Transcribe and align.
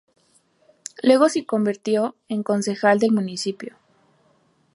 Luego 1.03 1.29
se 1.29 1.45
convirtió 1.45 2.15
en 2.27 2.41
concejal 2.41 2.97
del 2.97 3.11
municipio. 3.11 3.75